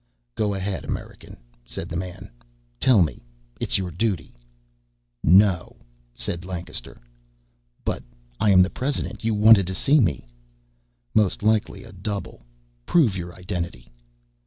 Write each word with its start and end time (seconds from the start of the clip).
"Go 0.33 0.55
ahead, 0.55 0.83
American," 0.83 1.37
said 1.63 1.87
the 1.87 1.95
man. 1.95 2.31
"Tell 2.79 3.03
me. 3.03 3.21
It's 3.59 3.77
your 3.77 3.91
duty." 3.91 4.33
"No," 5.23 5.75
said 6.15 6.43
Lancaster. 6.43 6.99
"But 7.85 8.01
I 8.39 8.49
am 8.49 8.63
the 8.63 8.71
President. 8.71 9.23
You 9.23 9.35
wanted 9.35 9.67
to 9.67 9.75
see 9.75 9.99
me." 9.99 10.25
"Most 11.13 11.43
likely 11.43 11.83
a 11.83 11.91
double. 11.93 12.41
Prove 12.87 13.15
your 13.15 13.35
identity." 13.35 13.91